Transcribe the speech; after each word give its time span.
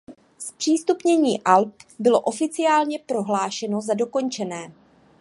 Zpřístupnění 0.37 1.43
Alp 1.43 1.75
bylo 1.99 2.19
oficiálně 2.21 2.99
prohlášeno 2.99 3.81
za 3.81 3.93
dokončené. 3.93 4.71